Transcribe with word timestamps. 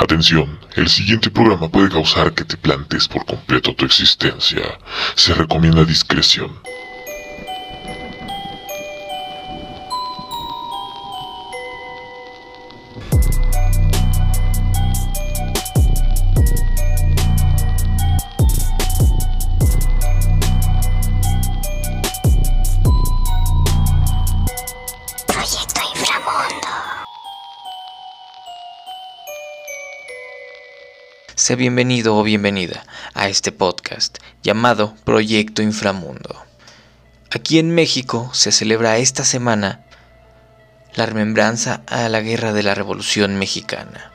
Atención, 0.00 0.60
el 0.76 0.88
siguiente 0.88 1.28
programa 1.28 1.68
puede 1.68 1.88
causar 1.88 2.32
que 2.32 2.44
te 2.44 2.56
plantes 2.56 3.08
por 3.08 3.26
completo 3.26 3.74
tu 3.74 3.84
existencia. 3.84 4.62
Se 5.16 5.34
recomienda 5.34 5.84
discreción. 5.84 6.52
Bienvenido 31.56 32.14
o 32.14 32.22
bienvenida 32.22 32.84
a 33.14 33.28
este 33.28 33.52
podcast 33.52 34.18
llamado 34.42 34.94
Proyecto 35.04 35.62
Inframundo. 35.62 36.44
Aquí 37.30 37.58
en 37.58 37.74
México 37.74 38.30
se 38.34 38.52
celebra 38.52 38.98
esta 38.98 39.24
semana 39.24 39.84
la 40.94 41.06
remembranza 41.06 41.80
a 41.86 42.08
la 42.10 42.20
guerra 42.20 42.52
de 42.52 42.62
la 42.62 42.74
Revolución 42.74 43.36
Mexicana. 43.38 44.12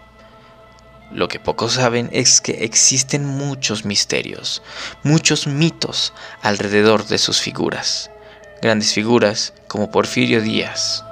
Lo 1.11 1.27
que 1.27 1.39
pocos 1.39 1.73
saben 1.73 2.09
es 2.13 2.39
que 2.39 2.66
existen 2.66 3.25
muchos 3.25 3.84
misterios, 3.84 4.61
muchos 5.02 5.47
mitos 5.47 6.13
alrededor 6.44 7.08
de 7.08 7.17
sus 7.17 7.41
figuras. 7.41 8.11
Grandes 8.61 8.94
figuras 8.94 9.53
como 9.67 9.89
Porfirio 9.89 10.39
Díaz 10.41 11.03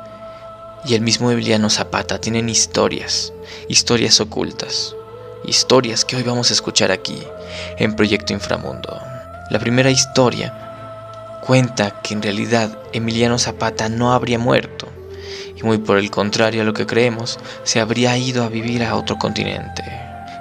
y 0.85 0.94
el 0.94 1.02
mismo 1.02 1.32
Emiliano 1.32 1.70
Zapata 1.70 2.22
tienen 2.22 2.48
historias, 2.48 3.34
historias 3.68 4.20
ocultas, 4.22 4.96
historias 5.45 6.05
que 6.05 6.16
hoy 6.16 6.23
vamos 6.23 6.50
a 6.50 6.54
escuchar 6.54 6.91
aquí 6.91 7.23
en 7.77 7.95
Proyecto 7.95 8.34
Inframundo. 8.34 9.02
La 9.49 9.60
primera 9.60 9.90
historia 9.90 11.40
cuenta 11.41 12.02
que 12.02 12.13
en 12.13 12.21
realidad 12.21 12.77
Emiliano 12.93 13.40
Zapata 13.40 13.90
no 13.90 14.13
habría 14.13 14.40
muerto 14.40 14.88
y 15.55 15.63
muy 15.63 15.77
por 15.79 15.98
el 15.98 16.12
contrario 16.12 16.62
a 16.62 16.66
lo 16.66 16.74
que 16.74 16.85
creemos, 16.85 17.40
se 17.63 17.79
habría 17.79 18.18
ido 18.18 18.43
a 18.43 18.49
vivir 18.49 18.84
a 18.84 18.96
otro 18.96 19.18
continente. 19.18 19.84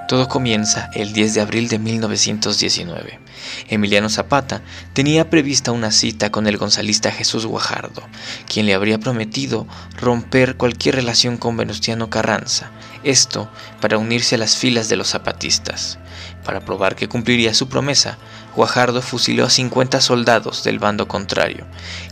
Todo 0.07 0.27
comienza 0.27 0.89
el 0.93 1.13
10 1.13 1.35
de 1.35 1.41
abril 1.41 1.67
de 1.69 1.79
1919. 1.79 3.19
Emiliano 3.67 4.09
Zapata 4.09 4.61
tenía 4.93 5.29
prevista 5.29 5.71
una 5.71 5.91
cita 5.91 6.31
con 6.31 6.47
el 6.47 6.57
gonzalista 6.57 7.11
Jesús 7.11 7.45
Guajardo, 7.45 8.03
quien 8.47 8.65
le 8.65 8.73
habría 8.73 8.99
prometido 8.99 9.67
romper 9.97 10.57
cualquier 10.57 10.95
relación 10.95 11.37
con 11.37 11.57
Venustiano 11.57 12.09
Carranza, 12.09 12.71
esto 13.03 13.49
para 13.79 13.97
unirse 13.97 14.35
a 14.35 14.37
las 14.37 14.57
filas 14.57 14.89
de 14.89 14.97
los 14.97 15.09
zapatistas. 15.09 15.99
Para 16.43 16.61
probar 16.61 16.95
que 16.95 17.07
cumpliría 17.07 17.53
su 17.53 17.67
promesa, 17.67 18.17
Guajardo 18.55 19.01
fusiló 19.01 19.45
a 19.45 19.49
50 19.49 20.01
soldados 20.01 20.63
del 20.63 20.79
bando 20.79 21.07
contrario 21.07 21.65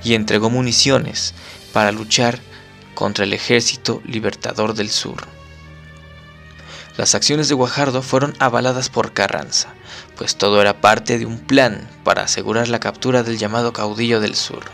y 0.03 0.13
entregó 0.13 0.49
municiones 0.49 1.33
para 1.73 1.91
luchar 1.91 2.39
contra 2.95 3.25
el 3.25 3.33
ejército 3.33 4.01
libertador 4.05 4.73
del 4.73 4.89
sur. 4.89 5.27
Las 6.97 7.15
acciones 7.15 7.47
de 7.47 7.55
Guajardo 7.55 8.01
fueron 8.01 8.35
avaladas 8.39 8.89
por 8.89 9.13
Carranza, 9.13 9.73
pues 10.19 10.35
todo 10.35 10.59
era 10.59 10.81
parte 10.81 11.17
de 11.17 11.25
un 11.25 11.39
plan 11.39 11.87
para 12.03 12.23
asegurar 12.23 12.67
la 12.67 12.81
captura 12.81 13.23
del 13.23 13.37
llamado 13.37 13.71
caudillo 13.71 14.19
del 14.19 14.35
sur. 14.35 14.65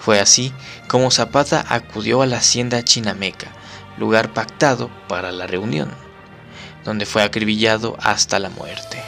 Fue 0.00 0.18
así 0.18 0.52
como 0.88 1.12
Zapata 1.12 1.64
acudió 1.68 2.20
a 2.20 2.26
la 2.26 2.38
hacienda 2.38 2.82
Chinameca, 2.82 3.46
lugar 3.96 4.32
pactado 4.32 4.90
para 5.06 5.30
la 5.30 5.46
reunión, 5.46 5.88
donde 6.84 7.06
fue 7.06 7.22
acribillado 7.22 7.96
hasta 8.00 8.40
la 8.40 8.48
muerte. 8.48 9.00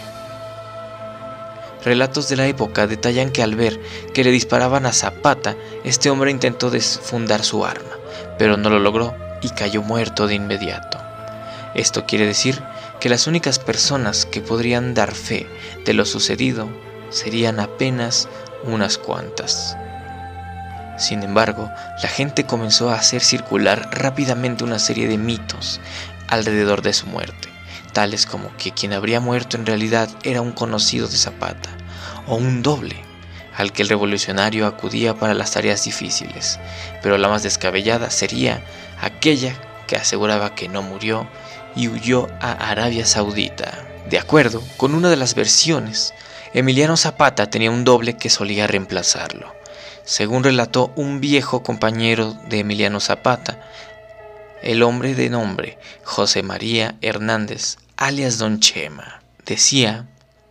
Relatos 1.85 2.29
de 2.29 2.37
la 2.37 2.47
época 2.47 2.87
detallan 2.87 3.31
que 3.31 3.43
al 3.43 3.57
ver 3.57 3.81
que 4.15 4.23
le 4.23 4.31
disparaban 4.31 4.87
a 4.87 4.93
Zapata, 4.93 5.57
este 5.83 6.09
hombre 6.09 6.31
intentó 6.31 6.71
desfundar 6.71 7.43
su 7.43 7.67
arma, 7.67 7.97
pero 8.39 8.57
no 8.57 8.71
lo 8.71 8.79
logró 8.79 9.13
y 9.43 9.49
cayó 9.51 9.83
muerto 9.83 10.29
de 10.29 10.37
inmediato. 10.37 10.99
Esto 11.75 12.07
quiere 12.07 12.27
decir 12.27 12.63
que 13.05 13.11
las 13.11 13.27
únicas 13.27 13.59
personas 13.59 14.25
que 14.25 14.41
podrían 14.41 14.95
dar 14.95 15.15
fe 15.15 15.47
de 15.85 15.93
lo 15.93 16.07
sucedido 16.07 16.71
serían 17.11 17.61
apenas 17.61 18.31
unas 18.63 18.97
cuantas. 18.97 19.77
Sin 20.97 21.23
embargo, 21.23 21.71
la 22.03 22.09
gente 22.09 22.47
comenzó 22.47 22.89
a 22.89 22.95
hacer 22.95 23.21
circular 23.21 23.91
rápidamente 23.93 24.65
una 24.65 24.79
serie 24.79 25.07
de 25.07 25.19
mitos 25.19 25.83
alrededor 26.29 26.81
de 26.81 26.95
su 26.95 27.07
muerte, 27.07 27.51
tales 27.93 28.25
como 28.25 28.57
que 28.57 28.73
quien 28.73 28.95
habría 28.95 29.21
muerto 29.21 29.59
en 29.59 29.67
realidad 29.67 30.09
era 30.23 30.41
un 30.41 30.53
conocido 30.53 31.07
de 31.07 31.19
Zapata, 31.19 31.69
o 32.27 32.37
un 32.37 32.63
doble, 32.63 32.97
al 33.55 33.73
que 33.73 33.83
el 33.83 33.91
revolucionario 33.91 34.67
acudía 34.67 35.13
para 35.15 35.35
las 35.35 35.51
tareas 35.51 35.85
difíciles, 35.85 36.59
pero 37.03 37.19
la 37.19 37.29
más 37.29 37.43
descabellada 37.43 38.09
sería 38.09 38.65
aquella 39.03 39.55
que 39.87 39.97
aseguraba 39.97 40.55
que 40.55 40.71
no 40.71 40.81
murió 40.81 41.29
y 41.77 41.89
huyó 41.89 42.29
a 42.41 42.53
Arabia 42.53 43.07
Saudita. 43.07 43.87
De 44.09 44.19
acuerdo 44.19 44.63
con 44.77 44.95
una 44.95 45.09
de 45.09 45.17
las 45.17 45.35
versiones, 45.35 46.13
Emiliano 46.53 46.97
Zapata 46.97 47.51
tenía 47.51 47.71
un 47.71 47.85
doble 47.85 48.17
que 48.17 48.31
solía 48.31 48.67
reemplazarlo. 48.67 49.53
Según 50.05 50.45
relató 50.45 50.93
un 50.97 51.21
viejo 51.21 51.63
compañero 51.63 52.37
de 52.49 52.61
Emiliano 52.61 53.01
Zapata, 53.01 53.61
el 54.63 54.83
hombre 54.83 55.15
de 55.15 55.31
nombre 55.31 55.79
José 56.05 56.43
María 56.43 56.97
Hernández, 57.01 57.79
alias 57.97 58.39
Don 58.39 58.61
Chema, 58.61 59.23
decía 59.45 60.07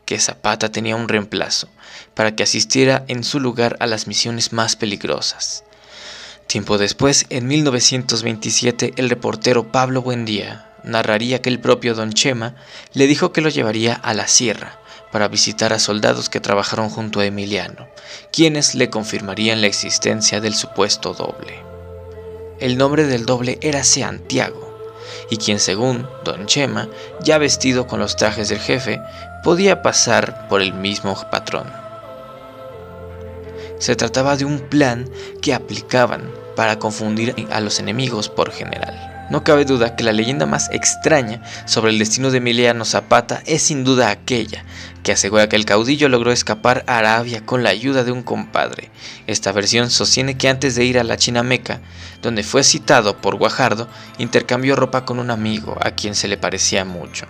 que 0.05 0.19
Zapata 0.19 0.71
tenía 0.71 0.95
un 0.95 1.07
reemplazo 1.07 1.69
para 2.13 2.35
que 2.35 2.43
asistiera 2.43 3.05
en 3.07 3.23
su 3.23 3.39
lugar 3.39 3.77
a 3.79 3.87
las 3.87 4.07
misiones 4.07 4.51
más 4.51 4.75
peligrosas. 4.75 5.63
Tiempo 6.47 6.77
después, 6.77 7.25
en 7.29 7.47
1927, 7.47 8.93
el 8.97 9.09
reportero 9.09 9.71
Pablo 9.71 10.01
Buendía 10.01 10.72
narraría 10.83 11.41
que 11.41 11.49
el 11.49 11.59
propio 11.59 11.95
Don 11.95 12.13
Chema 12.13 12.55
le 12.93 13.07
dijo 13.07 13.31
que 13.31 13.41
lo 13.41 13.49
llevaría 13.49 13.93
a 13.93 14.13
la 14.13 14.27
sierra 14.27 14.79
para 15.11 15.27
visitar 15.27 15.73
a 15.73 15.79
soldados 15.79 16.29
que 16.29 16.39
trabajaron 16.39 16.89
junto 16.89 17.19
a 17.19 17.25
Emiliano, 17.25 17.87
quienes 18.31 18.73
le 18.73 18.89
confirmarían 18.89 19.61
la 19.61 19.67
existencia 19.67 20.41
del 20.41 20.55
supuesto 20.55 21.13
doble. 21.13 21.63
El 22.59 22.77
nombre 22.77 23.05
del 23.05 23.25
doble 23.25 23.59
era 23.61 23.83
Santiago, 23.83 24.73
y 25.29 25.37
quien 25.37 25.59
según 25.59 26.07
Don 26.23 26.47
Chema, 26.47 26.89
ya 27.21 27.37
vestido 27.37 27.85
con 27.85 27.99
los 27.99 28.15
trajes 28.15 28.49
del 28.49 28.59
jefe, 28.59 28.99
podía 29.43 29.81
pasar 29.81 30.47
por 30.47 30.61
el 30.61 30.73
mismo 30.73 31.15
patrón. 31.29 31.71
Se 33.77 33.95
trataba 33.95 34.35
de 34.35 34.45
un 34.45 34.59
plan 34.59 35.09
que 35.41 35.53
aplicaban 35.53 36.31
para 36.55 36.79
confundir 36.79 37.35
a 37.51 37.59
los 37.59 37.79
enemigos 37.79 38.29
por 38.29 38.51
general. 38.51 39.12
No 39.29 39.43
cabe 39.43 39.63
duda 39.63 39.95
que 39.95 40.03
la 40.03 40.11
leyenda 40.11 40.45
más 40.45 40.69
extraña 40.71 41.41
sobre 41.65 41.91
el 41.91 41.99
destino 41.99 42.29
de 42.29 42.39
Emiliano 42.39 42.83
Zapata 42.83 43.41
es 43.45 43.61
sin 43.61 43.85
duda 43.85 44.09
aquella 44.09 44.65
que 45.01 45.13
asegura 45.13 45.47
que 45.47 45.55
el 45.55 45.65
caudillo 45.65 46.09
logró 46.09 46.31
escapar 46.31 46.83
a 46.87 46.97
Arabia 46.97 47.45
con 47.45 47.63
la 47.63 47.69
ayuda 47.69 48.03
de 48.03 48.11
un 48.11 48.21
compadre. 48.21 48.91
Esta 49.25 49.51
versión 49.51 49.89
sostiene 49.89 50.37
que 50.37 50.49
antes 50.49 50.75
de 50.75 50.85
ir 50.85 50.99
a 50.99 51.03
la 51.03 51.17
Chinameca, 51.17 51.81
donde 52.21 52.43
fue 52.43 52.63
citado 52.63 53.17
por 53.17 53.35
Guajardo, 53.35 53.87
intercambió 54.17 54.75
ropa 54.75 55.05
con 55.05 55.19
un 55.19 55.31
amigo 55.31 55.77
a 55.81 55.91
quien 55.91 56.15
se 56.15 56.27
le 56.27 56.37
parecía 56.37 56.83
mucho. 56.83 57.25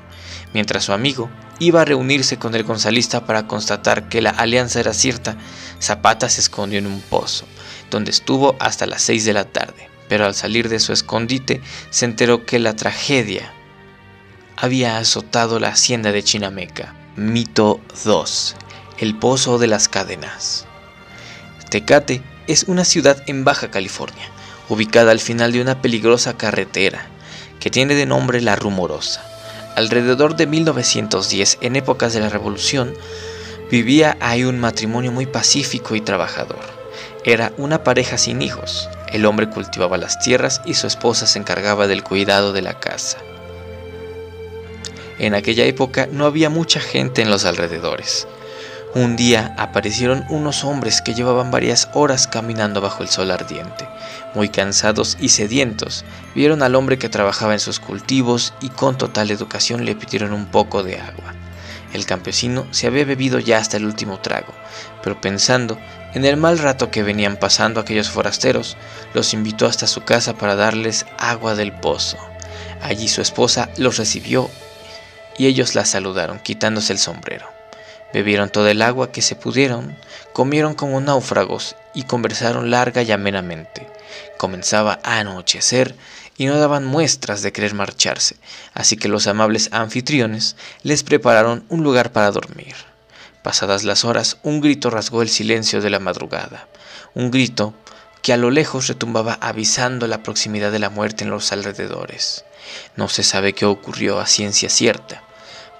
Mientras 0.53 0.85
su 0.85 0.93
amigo 0.93 1.29
iba 1.59 1.81
a 1.81 1.85
reunirse 1.85 2.37
con 2.37 2.55
el 2.55 2.63
gonzalista 2.63 3.25
para 3.25 3.47
constatar 3.47 4.09
que 4.09 4.21
la 4.21 4.31
alianza 4.31 4.79
era 4.79 4.93
cierta, 4.93 5.35
Zapata 5.81 6.27
se 6.29 6.41
escondió 6.41 6.79
en 6.79 6.87
un 6.87 7.01
pozo, 7.01 7.45
donde 7.89 8.11
estuvo 8.11 8.55
hasta 8.59 8.87
las 8.87 9.01
6 9.03 9.25
de 9.25 9.33
la 9.33 9.45
tarde 9.45 9.92
pero 10.09 10.25
al 10.25 10.35
salir 10.35 10.69
de 10.69 10.79
su 10.79 10.93
escondite 10.93 11.61
se 11.89 12.05
enteró 12.05 12.45
que 12.45 12.59
la 12.59 12.75
tragedia 12.75 13.53
había 14.57 14.97
azotado 14.97 15.59
la 15.59 15.69
hacienda 15.69 16.11
de 16.11 16.23
Chinameca. 16.23 16.95
Mito 17.15 17.79
2. 18.05 18.55
El 18.97 19.17
Pozo 19.17 19.57
de 19.57 19.67
las 19.67 19.89
Cadenas. 19.89 20.65
Tecate 21.69 22.21
es 22.47 22.63
una 22.63 22.85
ciudad 22.85 23.23
en 23.27 23.43
Baja 23.43 23.71
California, 23.71 24.29
ubicada 24.69 25.11
al 25.11 25.19
final 25.19 25.51
de 25.51 25.61
una 25.61 25.81
peligrosa 25.81 26.37
carretera, 26.37 27.07
que 27.59 27.69
tiene 27.69 27.95
de 27.95 28.05
nombre 28.05 28.41
La 28.41 28.55
Rumorosa. 28.55 29.23
Alrededor 29.75 30.35
de 30.35 30.45
1910, 30.45 31.57
en 31.61 31.75
épocas 31.75 32.13
de 32.13 32.19
la 32.19 32.29
Revolución, 32.29 32.93
vivía 33.71 34.17
ahí 34.19 34.43
un 34.43 34.59
matrimonio 34.59 35.11
muy 35.11 35.25
pacífico 35.25 35.95
y 35.95 36.01
trabajador. 36.01 36.61
Era 37.25 37.53
una 37.57 37.83
pareja 37.83 38.17
sin 38.17 38.41
hijos, 38.41 38.89
el 39.13 39.25
hombre 39.25 39.47
cultivaba 39.47 39.97
las 39.97 40.19
tierras 40.19 40.61
y 40.65 40.73
su 40.73 40.87
esposa 40.87 41.27
se 41.27 41.39
encargaba 41.39 41.87
del 41.87 42.03
cuidado 42.03 42.51
de 42.51 42.63
la 42.63 42.73
casa. 42.79 43.19
En 45.19 45.35
aquella 45.35 45.63
época 45.65 46.09
no 46.11 46.25
había 46.25 46.49
mucha 46.49 46.79
gente 46.79 47.21
en 47.21 47.29
los 47.29 47.45
alrededores. 47.45 48.27
Un 48.95 49.15
día 49.15 49.55
aparecieron 49.57 50.25
unos 50.29 50.63
hombres 50.63 51.01
que 51.01 51.13
llevaban 51.13 51.51
varias 51.51 51.89
horas 51.93 52.27
caminando 52.27 52.81
bajo 52.81 53.03
el 53.03 53.09
sol 53.09 53.31
ardiente. 53.31 53.87
Muy 54.33 54.49
cansados 54.49 55.17
y 55.19 55.29
sedientos, 55.29 56.05
vieron 56.35 56.61
al 56.61 56.75
hombre 56.75 56.97
que 56.97 57.09
trabajaba 57.09 57.53
en 57.53 57.59
sus 57.59 57.79
cultivos 57.79 58.53
y 58.61 58.69
con 58.69 58.97
total 58.97 59.31
educación 59.31 59.85
le 59.85 59.95
pidieron 59.95 60.33
un 60.33 60.47
poco 60.47 60.83
de 60.83 60.99
agua. 60.99 61.33
El 61.93 62.07
campesino 62.07 62.65
se 62.71 62.87
había 62.87 63.05
bebido 63.05 63.37
ya 63.39 63.59
hasta 63.59 63.77
el 63.77 63.85
último 63.85 64.19
trago, 64.19 64.53
pero 65.03 65.21
pensando 65.21 65.77
en 66.13 66.25
el 66.25 66.37
mal 66.37 66.59
rato 66.59 66.91
que 66.91 67.03
venían 67.03 67.37
pasando 67.37 67.79
aquellos 67.79 68.09
forasteros, 68.09 68.77
los 69.13 69.33
invitó 69.33 69.65
hasta 69.65 69.87
su 69.87 70.03
casa 70.03 70.35
para 70.35 70.55
darles 70.55 71.05
agua 71.17 71.55
del 71.55 71.71
pozo. 71.71 72.17
Allí 72.81 73.07
su 73.07 73.21
esposa 73.21 73.69
los 73.77 73.97
recibió 73.97 74.49
y 75.37 75.47
ellos 75.47 75.73
la 75.73 75.85
saludaron 75.85 76.39
quitándose 76.39 76.93
el 76.93 76.99
sombrero. 76.99 77.47
Bebieron 78.13 78.49
toda 78.49 78.69
el 78.69 78.83
agua 78.83 79.11
que 79.11 79.23
se 79.23 79.35
pudieron, 79.35 79.97
comieron 80.33 80.75
como 80.75 81.01
náufragos 81.01 81.75
y 81.95 82.03
conversaron 82.03 82.69
larga 82.69 83.01
y 83.01 83.11
amenamente. 83.11 83.87
Comenzaba 84.37 84.99
a 85.03 85.17
anochecer 85.17 85.95
y 86.37 86.45
no 86.45 86.59
daban 86.59 86.85
muestras 86.85 87.41
de 87.41 87.51
querer 87.51 87.73
marcharse, 87.73 88.35
así 88.75 88.97
que 88.97 89.07
los 89.07 89.25
amables 89.25 89.69
anfitriones 89.71 90.55
les 90.83 91.01
prepararon 91.03 91.65
un 91.69 91.83
lugar 91.83 92.11
para 92.11 92.29
dormir. 92.29 92.92
Pasadas 93.43 93.83
las 93.83 94.05
horas, 94.05 94.37
un 94.41 94.61
grito 94.61 94.89
rasgó 94.89 95.21
el 95.21 95.29
silencio 95.29 95.81
de 95.81 95.89
la 95.89 95.99
madrugada, 95.99 96.67
un 97.13 97.29
grito 97.29 97.73
que 98.21 98.31
a 98.31 98.37
lo 98.37 98.49
lejos 98.51 98.87
retumbaba 98.87 99.37
avisando 99.41 100.07
la 100.07 100.23
proximidad 100.23 100.71
de 100.71 100.79
la 100.79 100.89
muerte 100.89 101.25
en 101.25 101.29
los 101.29 101.51
alrededores. 101.51 102.45
No 102.95 103.09
se 103.09 103.21
sabe 103.21 103.51
qué 103.51 103.65
ocurrió 103.65 104.19
a 104.19 104.27
ciencia 104.27 104.69
cierta, 104.69 105.23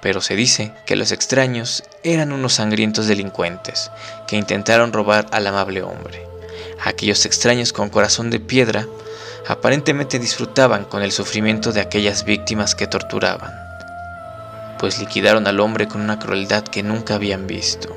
pero 0.02 0.20
se 0.20 0.36
dice 0.36 0.74
que 0.86 0.98
los 0.98 1.14
extraños 1.14 1.84
eran 2.04 2.34
unos 2.34 2.56
sangrientos 2.56 3.08
delincuentes 3.08 3.90
que 4.28 4.36
intentaron 4.36 4.92
robar 4.92 5.28
al 5.32 5.48
amable 5.48 5.82
hombre. 5.84 6.28
Aquellos 6.84 7.26
extraños 7.26 7.72
con 7.72 7.90
corazón 7.90 8.30
de 8.30 8.42
piedra 8.42 8.86
aparentemente 9.48 10.20
disfrutaban 10.20 10.84
con 10.84 11.02
el 11.02 11.14
sufrimiento 11.14 11.72
de 11.72 11.80
aquellas 11.80 12.26
víctimas 12.26 12.76
que 12.76 12.88
torturaban, 12.88 13.63
pues 14.84 15.00
liquidaron 15.00 15.48
al 15.48 15.62
hombre 15.62 15.88
con 15.88 16.02
una 16.02 16.20
crueldad 16.20 16.66
que 16.66 16.84
nunca 16.84 17.16
habían 17.16 17.48
visto. 17.48 17.96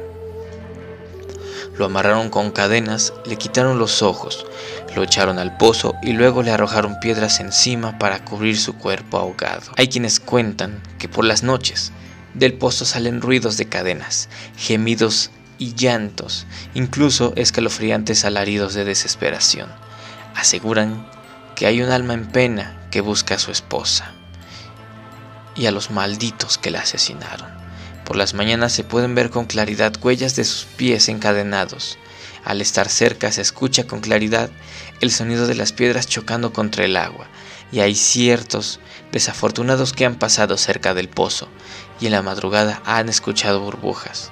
Lo 1.76 1.86
amarraron 1.86 2.30
con 2.30 2.52
cadenas, 2.52 3.12
le 3.24 3.34
quitaron 3.34 3.80
los 3.80 4.02
ojos, 4.02 4.46
lo 4.94 5.02
echaron 5.02 5.40
al 5.40 5.56
pozo 5.56 5.96
y 6.00 6.12
luego 6.12 6.44
le 6.44 6.52
arrojaron 6.52 7.00
piedras 7.00 7.40
encima 7.40 7.98
para 7.98 8.24
cubrir 8.24 8.56
su 8.56 8.74
cuerpo 8.76 9.18
ahogado. 9.18 9.72
Hay 9.76 9.88
quienes 9.88 10.20
cuentan 10.20 10.80
que 11.00 11.08
por 11.08 11.24
las 11.24 11.42
noches 11.42 11.90
del 12.34 12.54
pozo 12.54 12.84
salen 12.84 13.20
ruidos 13.20 13.56
de 13.56 13.68
cadenas, 13.68 14.28
gemidos 14.56 15.32
y 15.58 15.74
llantos, 15.74 16.46
incluso 16.74 17.32
escalofriantes 17.34 18.24
alaridos 18.24 18.74
de 18.74 18.84
desesperación. 18.84 19.68
Aseguran 20.36 21.10
que 21.56 21.66
hay 21.66 21.82
un 21.82 21.90
alma 21.90 22.14
en 22.14 22.26
pena 22.26 22.86
que 22.92 23.00
busca 23.00 23.34
a 23.34 23.40
su 23.40 23.50
esposa 23.50 24.15
y 25.56 25.66
a 25.66 25.70
los 25.70 25.90
malditos 25.90 26.58
que 26.58 26.70
la 26.70 26.80
asesinaron. 26.80 27.50
Por 28.04 28.16
las 28.16 28.34
mañanas 28.34 28.72
se 28.72 28.84
pueden 28.84 29.14
ver 29.14 29.30
con 29.30 29.46
claridad 29.46 29.92
huellas 30.02 30.36
de 30.36 30.44
sus 30.44 30.64
pies 30.64 31.08
encadenados. 31.08 31.98
Al 32.44 32.60
estar 32.60 32.88
cerca 32.88 33.32
se 33.32 33.42
escucha 33.42 33.86
con 33.86 34.00
claridad 34.00 34.50
el 35.00 35.10
sonido 35.10 35.46
de 35.46 35.56
las 35.56 35.72
piedras 35.72 36.06
chocando 36.06 36.52
contra 36.52 36.84
el 36.84 36.96
agua, 36.96 37.26
y 37.72 37.80
hay 37.80 37.94
ciertos 37.94 38.78
desafortunados 39.10 39.92
que 39.92 40.06
han 40.06 40.16
pasado 40.16 40.56
cerca 40.56 40.94
del 40.94 41.08
pozo 41.08 41.48
y 42.00 42.06
en 42.06 42.12
la 42.12 42.22
madrugada 42.22 42.82
han 42.84 43.08
escuchado 43.08 43.60
burbujas, 43.60 44.30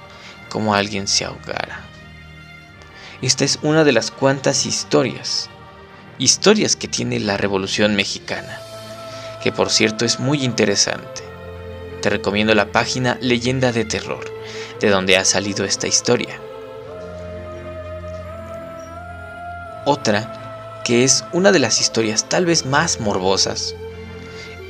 como 0.49 0.75
alguien 0.75 1.07
se 1.07 1.25
ahogara. 1.25 1.81
Esta 3.21 3.43
es 3.45 3.59
una 3.61 3.83
de 3.83 3.91
las 3.91 4.11
cuantas 4.11 4.65
historias, 4.65 5.49
historias 6.17 6.75
que 6.75 6.87
tiene 6.87 7.19
la 7.19 7.37
Revolución 7.37 7.95
Mexicana, 7.95 8.59
que 9.45 9.51
por 9.51 9.69
cierto 9.69 10.05
es 10.05 10.19
muy 10.19 10.43
interesante 10.43 11.23
te 12.01 12.09
recomiendo 12.09 12.55
la 12.55 12.71
página 12.71 13.17
Leyenda 13.21 13.71
de 13.71 13.85
Terror, 13.85 14.25
de 14.79 14.89
donde 14.89 15.17
ha 15.17 15.25
salido 15.25 15.65
esta 15.65 15.87
historia. 15.87 16.39
Otra, 19.85 20.81
que 20.83 21.03
es 21.03 21.25
una 21.31 21.51
de 21.51 21.57
las 21.57 21.81
historias 21.81 22.29
tal 22.29 22.45
vez 22.45 22.65
más 22.65 22.99
morbosas, 22.99 23.75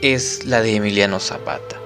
es 0.02 0.46
la 0.46 0.62
de 0.62 0.76
Emiliano 0.76 1.20
Zapata. 1.20 1.78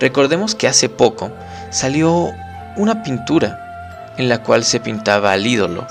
Recordemos 0.00 0.54
que 0.54 0.68
hace 0.68 0.88
poco 0.88 1.30
salió 1.70 2.30
una 2.76 3.02
pintura 3.02 4.12
en 4.18 4.30
la 4.30 4.42
cual 4.42 4.64
se 4.64 4.80
pintaba 4.80 5.32
al 5.32 5.46
ídolo 5.46 5.86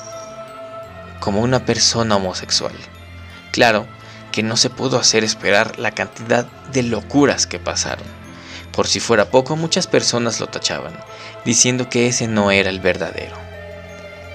como 1.20 1.42
una 1.42 1.66
persona 1.66 2.16
homosexual. 2.16 2.74
Claro 3.52 3.86
que 4.34 4.44
no 4.44 4.58
se 4.58 4.72
pudo 4.72 4.98
hacer 4.98 5.24
esperar 5.24 5.78
la 5.78 5.92
cantidad 5.92 6.46
de 6.74 6.82
locuras 6.82 7.46
que 7.46 7.60
pasaron. 7.60 8.08
Por 8.74 8.88
si 8.88 9.00
fuera 9.00 9.30
poco, 9.30 9.56
muchas 9.56 9.86
personas 9.86 10.40
lo 10.40 10.48
tachaban, 10.48 10.98
diciendo 11.46 11.88
que 11.88 12.08
ese 12.08 12.28
no 12.28 12.50
era 12.50 12.72
el 12.72 12.80
verdadero. 12.80 13.38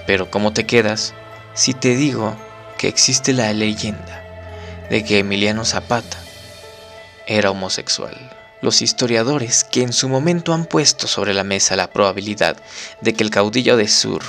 Pero 0.07 0.31
¿cómo 0.31 0.53
te 0.53 0.65
quedas 0.65 1.13
si 1.53 1.73
te 1.73 1.97
digo 1.97 2.37
que 2.77 2.87
existe 2.87 3.33
la 3.33 3.51
leyenda 3.51 4.23
de 4.89 5.03
que 5.03 5.19
Emiliano 5.19 5.65
Zapata 5.65 6.17
era 7.27 7.51
homosexual? 7.51 8.15
Los 8.61 8.81
historiadores 8.81 9.65
que 9.65 9.83
en 9.83 9.91
su 9.91 10.07
momento 10.07 10.53
han 10.53 10.65
puesto 10.65 11.07
sobre 11.07 11.33
la 11.33 11.43
mesa 11.43 11.75
la 11.75 11.91
probabilidad 11.91 12.55
de 13.01 13.13
que 13.13 13.23
el 13.23 13.31
caudillo 13.31 13.75
de 13.75 13.89
Sur 13.89 14.23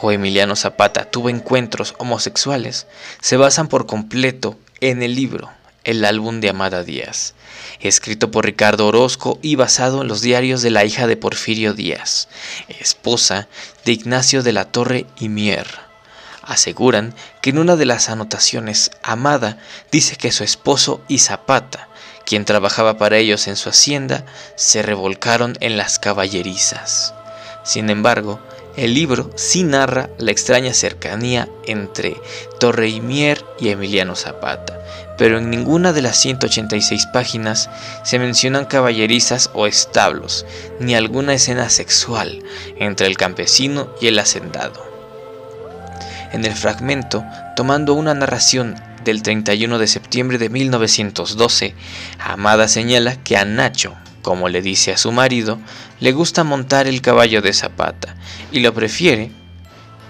o 0.00 0.12
Emiliano 0.12 0.54
Zapata 0.54 1.06
tuvo 1.06 1.30
encuentros 1.30 1.94
homosexuales 1.98 2.86
se 3.22 3.38
basan 3.38 3.68
por 3.68 3.86
completo 3.86 4.58
en 4.80 5.02
el 5.02 5.14
libro 5.14 5.50
El 5.84 6.04
álbum 6.04 6.40
de 6.40 6.50
Amada 6.50 6.84
Díaz, 6.84 7.34
escrito 7.80 8.30
por 8.30 8.44
Ricardo 8.44 8.86
Orozco 8.86 9.38
y 9.42 9.56
basado 9.56 10.02
en 10.02 10.08
los 10.08 10.20
diarios 10.20 10.62
de 10.62 10.70
la 10.70 10.84
hija 10.84 11.06
de 11.06 11.16
Porfirio 11.16 11.74
Díaz, 11.74 12.28
esposa 12.68 13.48
de 13.84 13.92
Ignacio 13.92 14.42
de 14.42 14.52
la 14.52 14.66
Torre 14.66 15.06
y 15.18 15.28
Mier. 15.28 15.66
Aseguran 16.42 17.14
que 17.42 17.50
en 17.50 17.58
una 17.58 17.76
de 17.76 17.86
las 17.86 18.08
anotaciones, 18.08 18.90
Amada 19.02 19.58
dice 19.90 20.16
que 20.16 20.32
su 20.32 20.44
esposo 20.44 21.02
y 21.08 21.18
Zapata, 21.18 21.88
quien 22.24 22.44
trabajaba 22.44 22.98
para 22.98 23.18
ellos 23.18 23.48
en 23.48 23.56
su 23.56 23.68
hacienda, 23.68 24.24
se 24.54 24.82
revolcaron 24.82 25.56
en 25.60 25.76
las 25.76 25.98
caballerizas. 25.98 27.14
Sin 27.64 27.90
embargo, 27.90 28.40
el 28.78 28.94
libro 28.94 29.30
sí 29.34 29.64
narra 29.64 30.08
la 30.18 30.30
extraña 30.30 30.72
cercanía 30.72 31.48
entre 31.66 32.16
Torreimier 32.60 33.44
y 33.58 33.70
Emiliano 33.70 34.14
Zapata, 34.14 34.80
pero 35.18 35.38
en 35.38 35.50
ninguna 35.50 35.92
de 35.92 36.00
las 36.00 36.16
186 36.16 37.06
páginas 37.06 37.68
se 38.04 38.20
mencionan 38.20 38.66
caballerizas 38.66 39.50
o 39.52 39.66
establos, 39.66 40.46
ni 40.78 40.94
alguna 40.94 41.34
escena 41.34 41.70
sexual 41.70 42.44
entre 42.78 43.08
el 43.08 43.16
campesino 43.16 43.92
y 44.00 44.06
el 44.06 44.18
hacendado. 44.18 44.86
En 46.32 46.44
el 46.44 46.52
fragmento, 46.52 47.24
tomando 47.56 47.94
una 47.94 48.14
narración 48.14 48.76
del 49.02 49.22
31 49.22 49.78
de 49.78 49.86
septiembre 49.88 50.38
de 50.38 50.50
1912, 50.50 51.74
Amada 52.20 52.68
señala 52.68 53.16
que 53.24 53.36
a 53.36 53.44
Nacho, 53.44 53.96
como 54.28 54.50
le 54.50 54.60
dice 54.60 54.92
a 54.92 54.98
su 54.98 55.10
marido, 55.10 55.58
le 56.00 56.12
gusta 56.12 56.44
montar 56.44 56.86
el 56.86 57.00
caballo 57.00 57.40
de 57.40 57.54
Zapata 57.54 58.14
y 58.52 58.60
lo 58.60 58.74
prefiere 58.74 59.30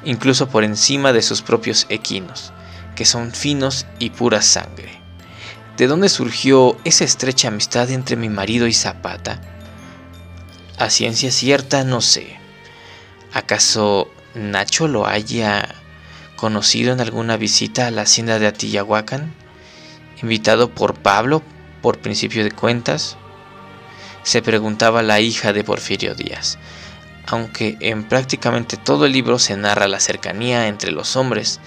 incluso 0.05 0.49
por 0.49 0.65
encima 0.65 1.13
de 1.13 1.23
sus 1.23 1.41
propios 1.41 1.87
equinos, 1.89 2.53
que 2.97 3.05
son 3.05 3.31
finos 3.31 3.87
y 4.01 4.11
pura 4.11 4.43
sangre. 4.43 5.01
¿De 5.77 5.87
dónde 5.87 6.09
surgió 6.09 6.77
esa 6.83 7.05
estrecha 7.05 7.47
amistad 7.47 7.93
entre 7.93 8.17
mi 8.17 8.29
marido 8.29 8.67
y 8.67 8.73
Zapata? 8.73 9.41
A 10.79 10.91
ciencia 10.91 11.31
cierta 11.31 11.85
no 11.85 12.01
sé. 12.01 12.39
¿Acaso 13.33 14.11
Nacho 14.35 14.89
lo 14.89 15.07
haya 15.07 15.77
conocido 16.35 16.93
en 16.93 17.01
alguna 17.01 17.37
visita 17.37 17.87
a 17.87 17.93
la 17.93 18.03
hacienda 18.03 18.41
de 18.41 18.49
Atillahuacan? 18.49 19.33
¿Invitado 20.21 20.71
por 20.71 20.95
Pablo 20.95 21.41
por 21.83 22.01
principio 22.01 22.43
de 22.43 22.51
cuentas? 22.51 23.17
Se 24.29 24.43
preguntaba 24.43 25.03
la 25.03 25.21
hija 25.21 25.55
de 25.55 25.65
Porfirio 25.65 26.15
Díaz, 26.15 26.59
aunque 27.25 27.79
en 27.81 28.05
prácticamente 28.05 28.77
todo 28.77 29.07
el 29.07 29.13
libro 29.13 29.39
se 29.39 29.57
narra 29.57 29.89
la 29.89 30.01
cercanía 30.01 30.69
entre 30.69 30.91
los 30.91 31.17
hombres, 31.17 31.61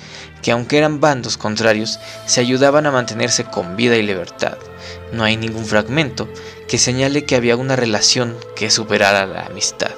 que 0.43 0.51
aunque 0.51 0.77
eran 0.77 0.99
bandos 0.99 1.37
contrarios, 1.37 1.99
se 2.27 2.39
ayudaban 2.39 2.85
a 2.85 2.91
mantenerse 2.91 3.45
con 3.45 3.75
vida 3.75 3.97
y 3.97 4.03
libertad. 4.03 4.59
No 5.11 5.23
hay 5.23 5.37
ningún 5.37 5.65
fragmento 5.65 6.29
que 6.67 6.77
señale 6.77 7.25
que 7.25 7.35
había 7.35 7.57
una 7.57 7.75
relación 7.75 8.37
que 8.55 8.69
superara 8.69 9.25
la 9.25 9.47
amistad. 9.47 9.95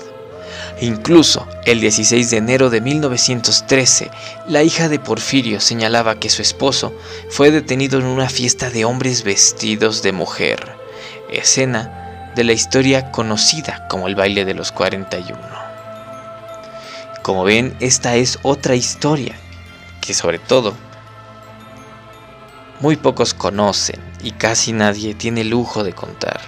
Incluso 0.79 1.45
el 1.65 1.81
16 1.81 2.29
de 2.29 2.37
enero 2.37 2.69
de 2.69 2.79
1913, 2.79 4.09
la 4.47 4.63
hija 4.63 4.87
de 4.87 4.99
Porfirio 4.99 5.59
señalaba 5.59 6.17
que 6.17 6.29
su 6.29 6.41
esposo 6.41 6.93
fue 7.29 7.51
detenido 7.51 7.99
en 7.99 8.05
una 8.05 8.29
fiesta 8.29 8.69
de 8.69 8.85
hombres 8.85 9.25
vestidos 9.25 10.01
de 10.01 10.13
mujer, 10.13 10.77
escena 11.29 11.99
de 12.35 12.43
la 12.43 12.53
historia 12.53 13.11
conocida 13.11 13.87
como 13.87 14.07
el 14.07 14.15
baile 14.15 14.45
de 14.45 14.53
los 14.53 14.71
41. 14.71 15.37
Como 17.21 17.43
ven, 17.43 17.75
esta 17.79 18.15
es 18.15 18.39
otra 18.43 18.75
historia 18.75 19.35
que 20.01 20.13
sobre 20.13 20.39
todo 20.39 20.73
muy 22.79 22.97
pocos 22.97 23.33
conocen 23.33 24.01
y 24.21 24.31
casi 24.31 24.73
nadie 24.73 25.13
tiene 25.13 25.43
lujo 25.43 25.83
de 25.83 25.93
contar. 25.93 26.41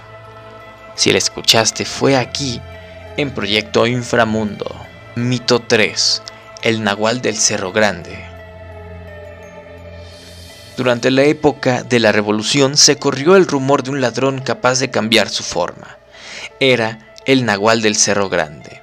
Si 0.94 1.12
la 1.12 1.18
escuchaste 1.18 1.84
fue 1.84 2.16
aquí, 2.16 2.60
en 3.16 3.30
Proyecto 3.30 3.86
Inframundo. 3.86 4.66
Mito 5.14 5.60
3. 5.60 6.22
El 6.62 6.84
Nahual 6.84 7.22
del 7.22 7.36
Cerro 7.36 7.72
Grande. 7.72 8.25
Durante 10.76 11.10
la 11.10 11.22
época 11.22 11.82
de 11.84 11.98
la 11.98 12.12
Revolución 12.12 12.76
se 12.76 12.96
corrió 12.96 13.36
el 13.36 13.46
rumor 13.46 13.82
de 13.82 13.90
un 13.90 14.02
ladrón 14.02 14.40
capaz 14.40 14.78
de 14.78 14.90
cambiar 14.90 15.30
su 15.30 15.42
forma. 15.42 15.96
Era 16.60 17.14
el 17.24 17.46
Nahual 17.46 17.80
del 17.80 17.96
Cerro 17.96 18.28
Grande. 18.28 18.82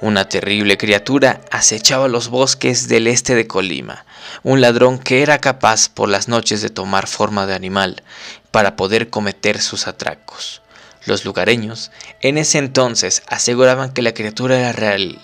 Una 0.00 0.30
terrible 0.30 0.78
criatura 0.78 1.42
acechaba 1.50 2.08
los 2.08 2.28
bosques 2.28 2.88
del 2.88 3.06
este 3.06 3.34
de 3.34 3.46
Colima, 3.46 4.06
un 4.44 4.62
ladrón 4.62 4.98
que 4.98 5.22
era 5.22 5.38
capaz 5.38 5.90
por 5.90 6.08
las 6.08 6.26
noches 6.26 6.62
de 6.62 6.70
tomar 6.70 7.06
forma 7.06 7.46
de 7.46 7.54
animal 7.54 8.02
para 8.50 8.74
poder 8.74 9.10
cometer 9.10 9.60
sus 9.60 9.86
atracos. 9.86 10.62
Los 11.04 11.26
lugareños 11.26 11.90
en 12.22 12.38
ese 12.38 12.56
entonces 12.56 13.22
aseguraban 13.26 13.92
que 13.92 14.00
la 14.00 14.14
criatura 14.14 14.58
era 14.58 14.72
real 14.72 15.18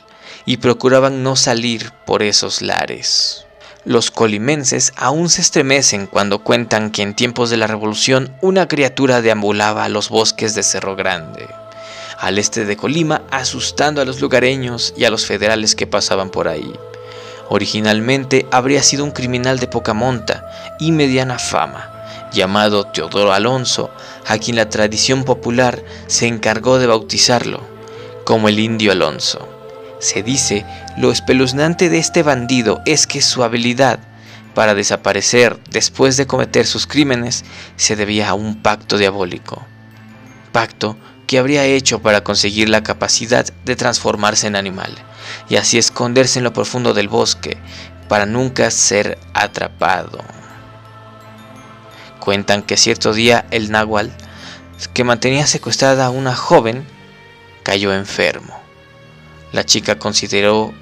y 0.45 0.59
procuraban 0.59 1.23
no 1.23 1.37
salir 1.37 1.91
por 2.05 2.23
esos 2.23 2.61
lares. 2.61 3.47
Los 3.85 4.11
colimenses 4.11 4.93
aún 4.97 5.29
se 5.29 5.41
estremecen 5.41 6.07
cuando 6.07 6.39
cuentan 6.39 6.91
que 6.91 7.03
en 7.03 7.15
tiempos 7.15 7.51
de 7.51 7.57
la 7.57 7.67
revolución 7.67 8.33
una 8.41 8.69
criatura 8.69 9.23
deambulaba 9.23 9.85
a 9.85 9.89
los 9.89 10.09
bosques 10.09 10.55
de 10.55 10.63
Cerro 10.63 10.95
Grande 10.95 11.49
al 12.23 12.39
este 12.39 12.65
de 12.65 12.77
Colima, 12.77 13.23
asustando 13.33 14.01
a 14.01 14.05
los 14.05 14.21
lugareños 14.21 14.95
y 14.97 15.05
a 15.05 15.11
los 15.11 15.27
federales 15.27 15.75
que 15.75 15.89
pasaban 15.89 16.31
por 16.31 16.47
ahí. 16.47 16.73
Originalmente 17.49 18.47
habría 18.53 18.81
sido 18.85 19.03
un 19.03 19.11
criminal 19.11 19.59
de 19.59 19.67
poca 19.67 19.93
monta 19.93 20.49
y 20.79 20.93
mediana 20.93 21.41
fama, 21.41 21.91
llamado 22.33 22.85
Teodoro 22.85 23.33
Alonso, 23.33 23.91
a 24.25 24.39
quien 24.39 24.55
la 24.55 24.69
tradición 24.69 25.25
popular 25.25 25.83
se 26.07 26.29
encargó 26.29 26.79
de 26.79 26.87
bautizarlo 26.87 27.61
como 28.25 28.49
el 28.49 28.61
Indio 28.61 28.93
Alonso. 28.93 29.49
Se 30.03 30.25
dice, 30.25 30.67
lo 30.97 31.13
espeluznante 31.13 31.89
de 31.89 31.99
este 31.99 32.25
bandido 32.25 32.83
es 32.87 33.07
que 33.07 33.23
su 33.23 33.45
habilidad 33.45 34.01
para 34.53 34.75
desaparecer 34.75 35.61
después 35.71 36.17
de 36.17 36.27
cometer 36.27 36.67
sus 36.67 36.89
crímenes 36.89 37.45
se 37.77 37.95
debía 37.95 38.29
a 38.29 38.35
un 38.35 38.61
pacto 38.63 38.99
diabólico. 38.99 39.65
Pacto 40.51 40.97
que 41.29 41.39
habría 41.39 41.67
hecho 41.67 42.03
para 42.03 42.25
conseguir 42.25 42.69
la 42.69 42.83
capacidad 42.83 43.47
de 43.65 43.77
transformarse 43.77 44.49
en 44.49 44.57
animal 44.57 44.93
y 45.49 45.55
así 45.55 45.79
esconderse 45.79 46.41
en 46.41 46.45
lo 46.45 46.53
profundo 46.53 46.95
del 46.95 47.09
bosque 47.09 47.57
para 48.09 48.27
nunca 48.27 48.73
ser 48.73 49.21
atrapado. 49.35 50.19
Cuentan 52.19 52.65
que 52.65 52.77
cierto 52.77 53.13
día 53.13 53.47
el 53.53 53.71
náhuatl, 53.71 54.11
que 54.95 55.05
mantenía 55.05 55.47
secuestrada 55.47 56.07
a 56.07 56.11
una 56.11 56.35
joven, 56.35 56.85
cayó 57.63 57.95
enfermo. 57.95 58.62
La 59.53 59.65
chica 59.65 59.99
consideró 59.99 60.73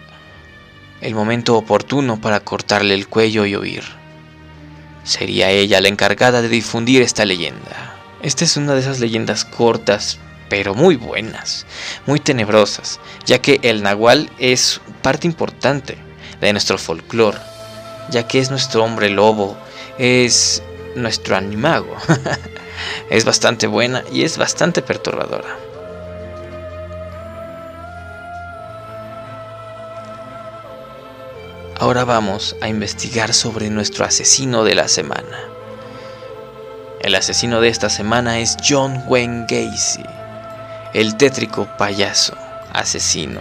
el 1.01 1.15
momento 1.15 1.57
oportuno 1.57 2.21
para 2.21 2.41
cortarle 2.41 2.95
el 2.95 3.09
cuello 3.09 3.45
y 3.47 3.57
huir. 3.57 3.85
Sería 5.03 5.51
ella 5.51 5.81
la 5.81 5.89
encargada 5.89 6.43
de 6.43 6.49
difundir 6.49 7.03
esta 7.03 7.25
leyenda. 7.25 7.97
Esta 8.23 8.45
es 8.45 8.57
una 8.57 8.75
de 8.75 8.81
esas 8.81 9.01
leyendas 9.01 9.45
cortas, 9.45 10.19
pero 10.49 10.75
muy 10.75 10.97
buenas, 10.97 11.67
muy 12.07 12.21
tenebrosas, 12.21 13.01
ya 13.25 13.41
que 13.41 13.59
el 13.63 13.83
nahual 13.83 14.31
es 14.39 14.81
parte 15.03 15.27
importante 15.27 15.97
de 16.41 16.53
nuestro 16.53 16.79
folclore, 16.79 17.39
ya 18.11 18.29
que 18.29 18.39
es 18.39 18.51
nuestro 18.51 18.85
hombre 18.85 19.11
lobo, 19.11 19.57
es 19.99 20.63
nuestro 20.97 21.37
animago. 21.37 21.97
es 23.11 23.25
bastante 23.25 23.67
buena 23.67 24.05
y 24.13 24.25
es 24.25 24.39
bastante 24.39 24.83
perturbadora. 24.83 25.70
Ahora 31.81 32.05
vamos 32.05 32.55
a 32.61 32.69
investigar 32.69 33.35
sobre 33.35 33.71
nuestro 33.71 34.05
asesino 34.05 34.63
de 34.63 34.77
la 34.77 34.87
semana. 34.87 35.39
El 37.01 37.17
asesino 37.17 37.61
de 37.61 37.69
esta 37.69 37.91
semana 37.91 38.39
es 38.39 38.57
John 38.63 39.03
Wayne 39.09 39.47
Gacy 39.49 40.05
el 40.93 41.17
tétrico 41.17 41.69
payaso 41.79 42.37
asesino. 42.73 43.41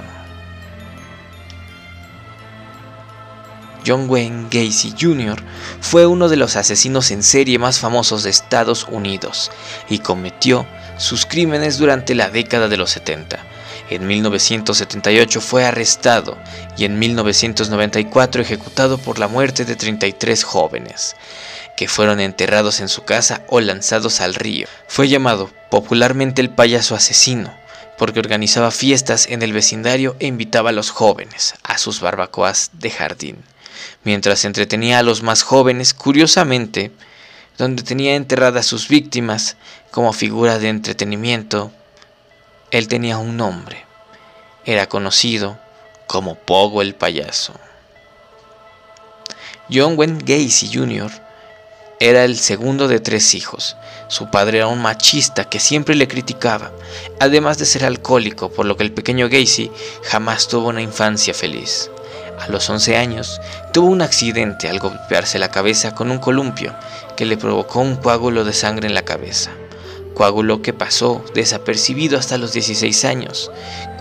John 3.85 4.09
Wayne 4.09 4.47
Gacy 4.51 4.93
Jr. 4.99 5.41
fue 5.79 6.05
uno 6.05 6.29
de 6.29 6.35
los 6.35 6.55
asesinos 6.55 7.09
en 7.11 7.23
serie 7.23 7.57
más 7.57 7.79
famosos 7.79 8.23
de 8.23 8.29
Estados 8.29 8.85
Unidos 8.89 9.51
y 9.89 9.99
cometió 9.99 10.67
sus 10.97 11.25
crímenes 11.25 11.77
durante 11.77 12.13
la 12.13 12.29
década 12.29 12.67
de 12.67 12.77
los 12.77 12.91
70. 12.91 13.39
En 13.89 14.05
1978 14.05 15.41
fue 15.41 15.65
arrestado 15.65 16.37
y 16.77 16.85
en 16.85 16.99
1994 16.99 18.41
ejecutado 18.41 18.99
por 18.99 19.17
la 19.17 19.27
muerte 19.27 19.65
de 19.65 19.75
33 19.75 20.43
jóvenes 20.43 21.15
que 21.75 21.87
fueron 21.87 22.19
enterrados 22.19 22.81
en 22.81 22.89
su 22.89 23.03
casa 23.03 23.43
o 23.47 23.61
lanzados 23.61 24.21
al 24.21 24.35
río. 24.35 24.67
Fue 24.87 25.07
llamado 25.07 25.49
popularmente 25.71 26.41
el 26.41 26.49
payaso 26.49 26.93
asesino, 26.93 27.53
porque 27.97 28.19
organizaba 28.19 28.69
fiestas 28.69 29.27
en 29.27 29.41
el 29.41 29.53
vecindario 29.53 30.15
e 30.19 30.27
invitaba 30.27 30.71
a 30.71 30.73
los 30.73 30.89
jóvenes 30.91 31.55
a 31.63 31.77
sus 31.77 32.01
barbacoas 32.01 32.71
de 32.73 32.91
jardín. 32.91 33.37
Mientras 34.03 34.45
entretenía 34.45 34.99
a 34.99 35.03
los 35.03 35.23
más 35.23 35.41
jóvenes, 35.41 35.93
curiosamente, 35.93 36.91
donde 37.57 37.81
tenía 37.83 38.15
enterradas 38.15 38.65
sus 38.65 38.87
víctimas 38.87 39.57
como 39.89 40.13
figura 40.13 40.59
de 40.59 40.69
entretenimiento, 40.69 41.71
él 42.71 42.87
tenía 42.87 43.17
un 43.17 43.37
nombre. 43.37 43.85
Era 44.65 44.87
conocido 44.87 45.57
como 46.07 46.35
Pogo 46.35 46.81
el 46.81 46.95
payaso. 46.95 47.53
John 49.71 49.95
Wayne 49.97 50.19
Gacy 50.23 50.71
Jr 50.73 51.11
era 52.01 52.23
el 52.23 52.37
segundo 52.37 52.87
de 52.87 53.01
tres 53.01 53.35
hijos. 53.35 53.75
Su 54.07 54.31
padre 54.31 54.59
era 54.59 54.67
un 54.67 54.81
machista 54.81 55.49
que 55.49 55.59
siempre 55.59 55.95
le 55.95 56.07
criticaba, 56.07 56.71
además 57.19 57.57
de 57.57 57.65
ser 57.65 57.83
alcohólico, 57.83 58.49
por 58.49 58.65
lo 58.65 58.77
que 58.77 58.83
el 58.83 58.93
pequeño 58.93 59.27
Gacy 59.27 59.69
jamás 60.03 60.47
tuvo 60.47 60.69
una 60.69 60.81
infancia 60.81 61.33
feliz. 61.33 61.91
A 62.39 62.47
los 62.47 62.69
11 62.69 62.95
años, 62.95 63.41
tuvo 63.73 63.87
un 63.87 64.01
accidente 64.01 64.69
al 64.69 64.79
golpearse 64.79 65.39
la 65.39 65.51
cabeza 65.51 65.93
con 65.93 66.09
un 66.09 66.19
columpio 66.19 66.73
que 67.17 67.25
le 67.25 67.35
provocó 67.35 67.81
un 67.81 67.97
coágulo 67.97 68.45
de 68.45 68.53
sangre 68.53 68.87
en 68.87 68.95
la 68.95 69.03
cabeza 69.03 69.51
coágulo 70.19 70.61
que 70.61 70.73
pasó 70.73 71.23
desapercibido 71.33 72.19
hasta 72.19 72.37
los 72.37 72.51
16 72.51 73.05
años, 73.05 73.49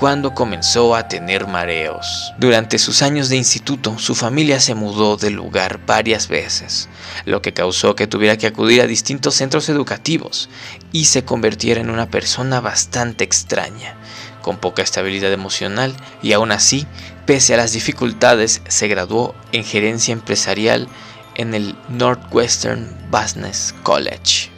cuando 0.01 0.35
comenzó 0.35 0.97
a 0.97 1.07
tener 1.07 1.47
mareos. 1.47 2.33
Durante 2.41 2.81
sus 2.81 3.03
años 3.03 3.29
de 3.29 3.37
instituto, 3.37 3.97
su 4.01 4.17
familia 4.17 4.59
se 4.59 4.75
mudó 4.75 5.17
del 5.17 5.35
lugar 5.35 5.79
varias 5.87 6.27
veces, 6.27 6.89
lo 7.25 7.41
que 7.41 7.53
causó 7.53 7.95
que 7.95 8.09
tuviera 8.09 8.37
que 8.37 8.49
acudir 8.49 8.83
a 8.83 8.89
distintos 8.89 9.37
centros 9.37 9.69
educativos 9.69 10.51
y 10.91 11.05
se 11.05 11.25
convirtiera 11.25 11.81
en 11.81 11.89
una 11.89 12.11
persona 12.11 12.61
bastante 12.61 13.23
extraña, 13.23 13.95
con 14.43 14.57
poca 14.57 14.83
estabilidad 14.83 15.33
emocional 15.33 15.95
y 16.21 16.33
aún 16.33 16.51
así, 16.51 16.85
pese 17.27 17.55
a 17.55 17.59
las 17.59 17.75
dificultades, 17.75 18.61
se 18.67 18.89
graduó 18.89 19.37
en 19.53 19.63
gerencia 19.63 20.15
empresarial 20.15 20.89
en 21.37 21.55
el 21.55 21.77
Northwestern 21.89 22.93
Business 23.09 23.73
College. 23.85 24.58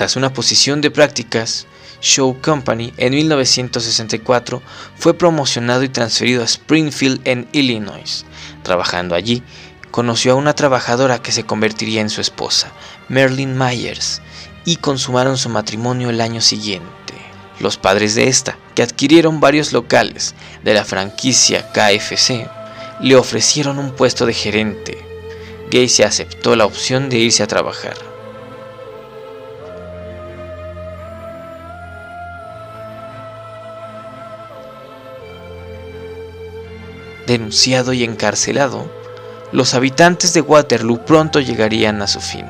Tras 0.00 0.16
una 0.16 0.32
posición 0.32 0.80
de 0.80 0.90
prácticas, 0.90 1.66
Show 2.00 2.40
Company 2.40 2.94
en 2.96 3.12
1964 3.12 4.62
fue 4.96 5.12
promocionado 5.12 5.82
y 5.82 5.90
transferido 5.90 6.40
a 6.40 6.46
Springfield 6.46 7.20
en 7.26 7.46
Illinois. 7.52 8.24
Trabajando 8.62 9.14
allí, 9.14 9.42
conoció 9.90 10.32
a 10.32 10.36
una 10.36 10.54
trabajadora 10.54 11.20
que 11.20 11.32
se 11.32 11.44
convertiría 11.44 12.00
en 12.00 12.08
su 12.08 12.22
esposa, 12.22 12.72
Merlin 13.10 13.58
Myers, 13.58 14.22
y 14.64 14.76
consumaron 14.76 15.36
su 15.36 15.50
matrimonio 15.50 16.08
el 16.08 16.22
año 16.22 16.40
siguiente. 16.40 17.12
Los 17.58 17.76
padres 17.76 18.14
de 18.14 18.28
esta, 18.28 18.56
que 18.74 18.82
adquirieron 18.82 19.38
varios 19.38 19.74
locales 19.74 20.34
de 20.64 20.72
la 20.72 20.86
franquicia 20.86 21.70
KFC, 21.72 22.48
le 23.02 23.16
ofrecieron 23.16 23.78
un 23.78 23.90
puesto 23.90 24.24
de 24.24 24.32
gerente. 24.32 24.96
Gacy 25.70 26.04
aceptó 26.04 26.56
la 26.56 26.64
opción 26.64 27.10
de 27.10 27.18
irse 27.18 27.42
a 27.42 27.46
trabajar. 27.46 28.09
Denunciado 37.30 37.92
y 37.92 38.02
encarcelado, 38.02 38.90
los 39.52 39.74
habitantes 39.74 40.32
de 40.34 40.40
Waterloo 40.40 41.04
pronto 41.04 41.38
llegarían 41.38 42.02
a 42.02 42.08
su 42.08 42.20
fin, 42.20 42.44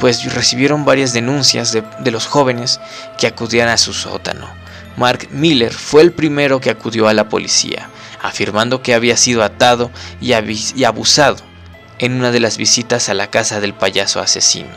pues 0.00 0.32
recibieron 0.32 0.86
varias 0.86 1.12
denuncias 1.12 1.72
de, 1.72 2.10
los 2.10 2.26
jóvenes 2.26 2.80
que 3.18 3.26
acudían 3.26 3.68
a 3.68 3.76
su 3.76 3.92
sótano. 3.92 4.48
Mark 4.96 5.28
Miller 5.30 5.74
fue 5.74 6.00
el 6.00 6.12
primero 6.12 6.58
que 6.58 6.70
acudió 6.70 7.06
a 7.06 7.12
la 7.12 7.28
policía, 7.28 7.90
afirmando 8.22 8.80
que 8.80 8.94
había 8.94 9.18
sido 9.18 9.42
atado 9.44 9.90
y, 10.22 10.32
y 10.32 10.84
abusado 10.84 11.36
en 11.98 12.14
una 12.14 12.30
de 12.30 12.40
las 12.40 12.56
visitas 12.56 13.10
a 13.10 13.14
la 13.14 13.26
casa 13.26 13.60
del 13.60 13.74
payaso 13.74 14.20
asesino. 14.20 14.74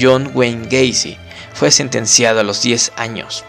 John 0.00 0.30
Wayne 0.32 0.68
Gacy 0.70 1.18
fue 1.52 1.70
sentenciado 1.70 2.40
a 2.40 2.44
los 2.44 2.62
10 2.62 2.92
años. 2.96 3.44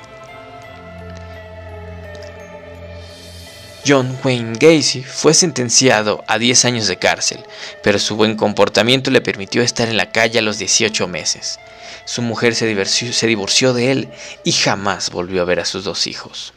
John 3.85 4.15
Wayne 4.23 4.57
Gacy 4.59 5.01
fue 5.01 5.33
sentenciado 5.33 6.23
a 6.27 6.37
10 6.37 6.65
años 6.65 6.87
de 6.87 6.97
cárcel, 6.97 7.43
pero 7.81 7.97
su 7.97 8.15
buen 8.15 8.35
comportamiento 8.35 9.09
le 9.09 9.21
permitió 9.21 9.63
estar 9.63 9.87
en 9.87 9.97
la 9.97 10.11
calle 10.11 10.37
a 10.37 10.43
los 10.43 10.59
18 10.59 11.07
meses. 11.07 11.59
Su 12.05 12.21
mujer 12.21 12.53
se 12.53 12.67
divorció, 12.67 13.11
se 13.11 13.25
divorció 13.25 13.73
de 13.73 13.91
él 13.91 14.09
y 14.43 14.51
jamás 14.51 15.09
volvió 15.09 15.41
a 15.41 15.45
ver 15.45 15.59
a 15.59 15.65
sus 15.65 15.83
dos 15.83 16.05
hijos. 16.05 16.53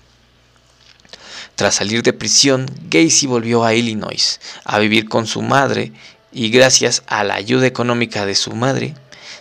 Tras 1.55 1.77
salir 1.77 2.03
de 2.03 2.13
prisión, 2.13 2.67
Gacy 2.91 3.27
volvió 3.27 3.65
a 3.65 3.73
Illinois 3.73 4.41
a 4.65 4.79
vivir 4.79 5.09
con 5.09 5.27
su 5.27 5.41
madre 5.41 5.93
y 6.31 6.51
gracias 6.51 7.05
a 7.07 7.25
la 7.25 7.37
ayuda 7.37 7.67
económica 7.67 8.27
de 8.27 8.35
su 8.35 8.53
madre, 8.53 8.95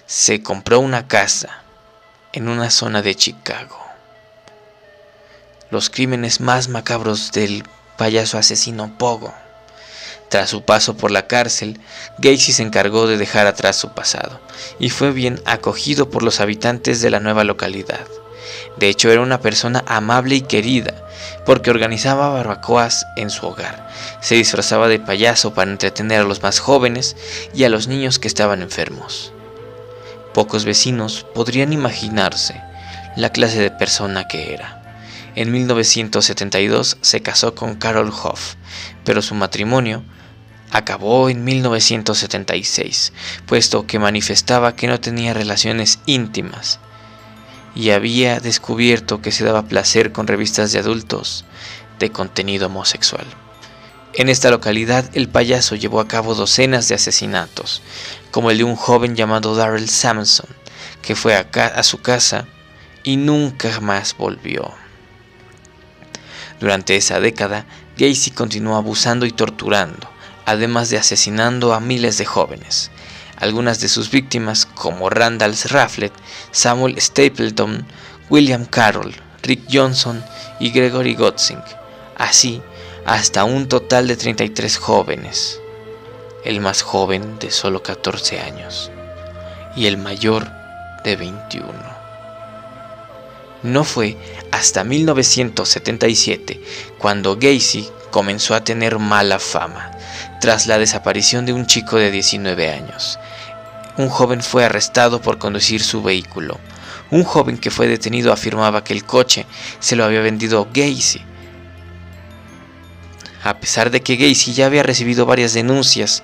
se 0.06 0.42
compró 0.42 0.80
una 0.80 1.08
casa 1.08 1.64
en 2.32 2.48
una 2.48 2.70
zona 2.70 3.02
de 3.02 3.16
Chicago. 3.16 3.83
Los 5.74 5.90
crímenes 5.90 6.40
más 6.40 6.70
macabros 6.70 7.32
del 7.32 7.64
payaso 7.98 8.38
asesino 8.38 8.96
Pogo. 9.00 9.34
Tras 10.30 10.52
su 10.52 10.62
paso 10.62 10.96
por 10.96 11.10
la 11.10 11.26
cárcel, 11.26 11.80
Gacy 12.20 12.54
se 12.54 12.62
encargó 12.62 13.08
de 13.08 13.18
dejar 13.18 13.48
atrás 13.48 13.76
su 13.76 13.90
pasado 13.90 14.40
y 14.78 14.92
fue 14.92 15.10
bien 15.10 15.42
acogido 15.46 16.12
por 16.12 16.22
los 16.22 16.42
habitantes 16.42 17.02
de 17.02 17.10
la 17.10 17.20
nueva 17.20 17.44
localidad. 17.44 18.06
De 18.78 18.88
hecho, 18.88 19.10
era 19.10 19.22
una 19.22 19.42
persona 19.42 19.84
amable 19.88 20.36
y 20.36 20.42
querida, 20.42 20.94
porque 21.44 21.72
organizaba 21.72 22.30
barbacoas 22.30 23.08
en 23.16 23.32
su 23.32 23.48
hogar. 23.48 23.90
Se 24.22 24.36
disfrazaba 24.36 24.88
de 24.88 25.00
payaso 25.00 25.56
para 25.56 25.72
entretener 25.72 26.22
a 26.22 26.26
los 26.26 26.44
más 26.44 26.60
jóvenes 26.60 27.16
y 27.56 27.64
a 27.64 27.70
los 27.70 27.88
niños 27.88 28.20
que 28.20 28.28
estaban 28.28 28.62
enfermos. 28.62 29.34
Pocos 30.36 30.66
vecinos 30.66 31.26
podrían 31.34 31.74
imaginarse 31.74 32.62
la 33.16 33.32
clase 33.32 33.60
de 33.60 33.72
persona 33.72 34.28
que 34.28 34.54
era. 34.54 34.83
En 35.36 35.52
1972 35.52 36.98
se 37.02 37.22
casó 37.22 37.56
con 37.56 37.76
Carol 37.76 38.10
Hoff, 38.12 38.54
pero 39.04 39.22
su 39.24 39.34
matrimonio 39.34 40.04
acabó 40.70 41.30
en 41.30 41.44
1976, 41.44 43.14
puesto 43.48 43.88
que 43.88 44.00
manifestaba 44.00 44.76
que 44.76 44.88
no 44.88 45.00
tenía 45.00 45.34
relaciones 45.34 46.00
íntimas 46.06 46.80
y 47.76 47.90
había 47.90 48.40
descubierto 48.40 49.22
que 49.22 49.32
se 49.32 49.44
daba 49.44 49.64
placer 49.64 50.12
con 50.12 50.28
revistas 50.28 50.72
de 50.72 50.80
adultos 50.80 51.46
de 51.98 52.12
contenido 52.12 52.68
homosexual. 52.68 53.26
En 54.14 54.30
esta 54.30 54.52
localidad 54.52 55.10
el 55.14 55.30
payaso 55.30 55.76
llevó 55.76 56.00
a 56.00 56.08
cabo 56.08 56.36
docenas 56.36 56.88
de 56.88 56.96
asesinatos, 56.96 57.82
como 58.30 58.52
el 58.52 58.60
de 58.60 58.64
un 58.64 58.76
joven 58.76 59.16
llamado 59.16 59.56
Darrell 59.56 59.90
Samson, 59.90 60.50
que 61.02 61.16
fue 61.16 61.36
a, 61.36 61.42
a 61.42 61.82
su 61.82 62.02
casa 62.02 62.46
y 63.04 63.18
nunca 63.18 63.80
más 63.80 64.16
volvió. 64.16 64.83
Durante 66.60 66.96
esa 66.96 67.20
década, 67.20 67.66
Gacy 67.98 68.32
continuó 68.32 68.76
abusando 68.76 69.26
y 69.26 69.32
torturando, 69.32 70.10
además 70.46 70.90
de 70.90 70.98
asesinando 70.98 71.74
a 71.74 71.80
miles 71.80 72.18
de 72.18 72.26
jóvenes. 72.26 72.92
Algunas 73.38 73.80
de 73.80 73.90
sus 73.90 74.10
víctimas, 74.10 74.66
como 74.66 75.10
Randall 75.10 75.56
Rafflet, 75.66 76.14
Samuel 76.52 77.00
Stapleton, 77.00 77.86
William 78.30 78.66
Carroll, 78.66 79.14
Rick 79.42 79.64
Johnson 79.72 80.24
y 80.60 80.72
Gregory 80.72 81.16
Gotzing, 81.16 81.62
así 82.18 82.62
hasta 83.06 83.44
un 83.44 83.68
total 83.68 84.08
de 84.08 84.16
33 84.16 84.78
jóvenes, 84.78 85.60
el 86.46 86.62
más 86.62 86.82
joven 86.82 87.38
de 87.40 87.52
solo 87.52 87.84
14 87.84 88.40
años 88.40 88.92
y 89.76 89.88
el 89.88 89.98
mayor 89.98 90.50
de 91.04 91.16
21. 91.16 91.93
No 93.64 93.86
fue 93.86 94.18
hasta 94.52 94.84
1977 94.84 96.62
cuando 96.98 97.38
Gacy 97.38 97.90
comenzó 98.12 98.56
a 98.56 98.64
tener 98.64 99.00
mala 99.00 99.40
fama 99.40 99.92
tras 100.42 100.68
la 100.68 100.78
desaparición 100.78 101.46
de 101.46 101.54
un 101.54 101.66
chico 101.66 101.98
de 101.98 102.12
19 102.12 102.70
años. 102.70 103.18
Un 103.98 104.10
joven 104.10 104.42
fue 104.42 104.66
arrestado 104.66 105.22
por 105.22 105.38
conducir 105.38 105.82
su 105.82 106.04
vehículo. 106.04 106.60
Un 107.12 107.24
joven 107.24 107.58
que 107.58 107.72
fue 107.72 107.88
detenido 107.88 108.34
afirmaba 108.34 108.84
que 108.84 108.94
el 108.94 109.06
coche 109.06 109.46
se 109.80 109.96
lo 109.96 110.04
había 110.04 110.22
vendido 110.22 110.68
Gacy. 110.74 111.22
A 113.44 113.60
pesar 113.60 113.92
de 113.92 114.02
que 114.02 114.18
Gacy 114.18 114.54
ya 114.54 114.66
había 114.66 114.84
recibido 114.84 115.26
varias 115.26 115.54
denuncias, 115.54 116.24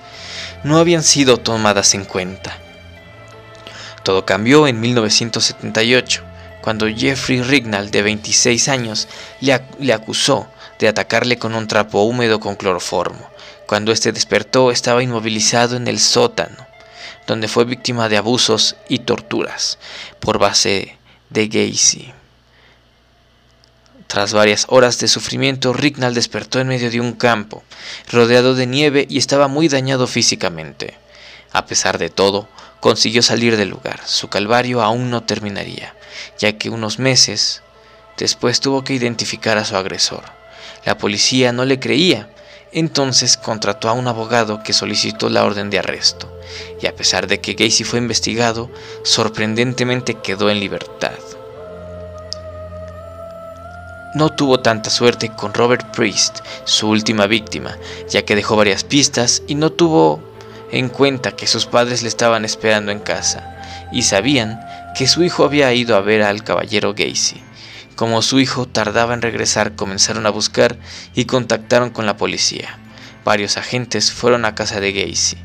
no 0.64 0.78
habían 0.78 1.02
sido 1.02 1.38
tomadas 1.38 1.94
en 1.94 2.04
cuenta. 2.04 2.58
Todo 4.02 4.26
cambió 4.26 4.66
en 4.66 4.80
1978, 4.80 6.24
cuando 6.60 6.88
Jeffrey 6.88 7.42
Rignall, 7.42 7.90
de 7.90 8.02
26 8.02 8.68
años, 8.68 9.08
le, 9.40 9.92
acusó 9.92 10.48
de 10.78 10.88
atacarle 10.88 11.38
con 11.38 11.54
un 11.54 11.66
trapo 11.66 12.02
húmedo 12.02 12.40
con 12.40 12.56
cloroformo. 12.56 13.28
Cuando 13.66 13.92
este 13.92 14.12
despertó 14.12 14.70
estaba 14.70 15.02
inmovilizado 15.02 15.76
en 15.76 15.86
el 15.88 16.00
sótano, 16.00 16.66
donde 17.26 17.48
fue 17.48 17.64
víctima 17.64 18.08
de 18.08 18.16
abusos 18.16 18.76
y 18.88 19.00
torturas 19.00 19.78
por 20.18 20.38
base 20.38 20.96
de 21.30 21.48
Gacy. 21.48 22.12
Tras 24.10 24.32
varias 24.32 24.66
horas 24.68 24.98
de 24.98 25.06
sufrimiento, 25.06 25.72
Rignall 25.72 26.14
despertó 26.14 26.58
en 26.58 26.66
medio 26.66 26.90
de 26.90 27.00
un 27.00 27.12
campo, 27.12 27.62
rodeado 28.10 28.56
de 28.56 28.66
nieve 28.66 29.06
y 29.08 29.18
estaba 29.18 29.46
muy 29.46 29.68
dañado 29.68 30.08
físicamente. 30.08 30.94
A 31.52 31.66
pesar 31.66 31.96
de 31.96 32.10
todo, 32.10 32.48
consiguió 32.80 33.22
salir 33.22 33.56
del 33.56 33.68
lugar. 33.68 34.00
Su 34.06 34.28
calvario 34.28 34.82
aún 34.82 35.10
no 35.10 35.22
terminaría, 35.22 35.94
ya 36.38 36.58
que 36.58 36.70
unos 36.70 36.98
meses 36.98 37.62
después 38.16 38.60
tuvo 38.60 38.84
que 38.84 38.94
identificar 38.94 39.58
a 39.58 39.64
su 39.64 39.76
agresor. 39.76 40.24
La 40.84 40.98
policía 40.98 41.52
no 41.52 41.64
le 41.64 41.78
creía 41.78 42.28
entonces 42.72 43.36
contrató 43.36 43.88
a 43.88 43.92
un 43.92 44.06
abogado 44.06 44.62
que 44.62 44.72
solicitó 44.72 45.28
la 45.28 45.44
orden 45.44 45.70
de 45.70 45.78
arresto, 45.78 46.32
y 46.80 46.86
a 46.86 46.94
pesar 46.94 47.26
de 47.26 47.40
que 47.40 47.54
Gacy 47.54 47.84
fue 47.84 47.98
investigado, 47.98 48.70
sorprendentemente 49.02 50.14
quedó 50.14 50.50
en 50.50 50.60
libertad. 50.60 51.18
No 54.14 54.30
tuvo 54.30 54.60
tanta 54.60 54.90
suerte 54.90 55.30
con 55.34 55.54
Robert 55.54 55.94
Priest, 55.94 56.40
su 56.64 56.88
última 56.88 57.26
víctima, 57.26 57.76
ya 58.08 58.24
que 58.24 58.34
dejó 58.34 58.56
varias 58.56 58.82
pistas 58.82 59.42
y 59.46 59.54
no 59.54 59.70
tuvo 59.70 60.20
en 60.72 60.88
cuenta 60.88 61.32
que 61.32 61.46
sus 61.46 61.66
padres 61.66 62.02
le 62.02 62.08
estaban 62.08 62.44
esperando 62.44 62.92
en 62.92 63.00
casa, 63.00 63.56
y 63.92 64.02
sabían 64.02 64.60
que 64.94 65.06
su 65.06 65.22
hijo 65.22 65.44
había 65.44 65.72
ido 65.72 65.96
a 65.96 66.00
ver 66.00 66.22
al 66.22 66.44
caballero 66.44 66.94
Gacy. 66.94 67.42
Como 67.96 68.22
su 68.22 68.40
hijo 68.40 68.66
tardaba 68.66 69.14
en 69.14 69.22
regresar, 69.22 69.74
comenzaron 69.74 70.26
a 70.26 70.30
buscar 70.30 70.78
y 71.14 71.26
contactaron 71.26 71.90
con 71.90 72.06
la 72.06 72.16
policía. 72.16 72.78
Varios 73.24 73.56
agentes 73.56 74.12
fueron 74.12 74.44
a 74.44 74.54
casa 74.54 74.80
de 74.80 74.92
Gacy. 74.92 75.36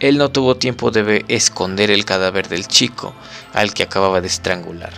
Él 0.00 0.18
no 0.18 0.30
tuvo 0.30 0.56
tiempo 0.56 0.90
de 0.90 1.24
esconder 1.28 1.90
el 1.90 2.04
cadáver 2.04 2.48
del 2.48 2.66
chico 2.68 3.14
al 3.52 3.72
que 3.72 3.84
acababa 3.84 4.20
de 4.20 4.26
estrangular. 4.26 4.92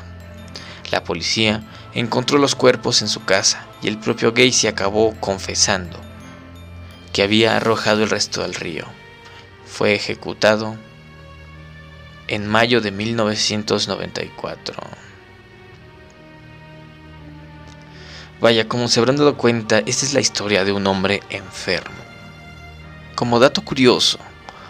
La 0.90 1.04
policía 1.04 1.62
encontró 1.94 2.38
los 2.38 2.54
cuerpos 2.54 3.02
en 3.02 3.08
su 3.08 3.24
casa 3.24 3.66
y 3.82 3.88
el 3.88 3.98
propio 3.98 4.32
Gacy 4.32 4.66
acabó 4.66 5.14
confesando 5.20 6.00
que 7.12 7.22
había 7.22 7.56
arrojado 7.56 8.02
el 8.02 8.10
resto 8.10 8.42
al 8.42 8.54
río. 8.54 8.86
Fue 9.76 9.94
ejecutado 9.94 10.74
en 12.28 12.46
mayo 12.46 12.80
de 12.80 12.92
1994. 12.92 14.74
Vaya, 18.40 18.66
como 18.66 18.88
se 18.88 19.00
habrán 19.00 19.18
dado 19.18 19.36
cuenta, 19.36 19.80
esta 19.80 20.06
es 20.06 20.14
la 20.14 20.20
historia 20.20 20.64
de 20.64 20.72
un 20.72 20.86
hombre 20.86 21.22
enfermo. 21.28 21.94
Como 23.16 23.38
dato 23.38 23.62
curioso, 23.66 24.18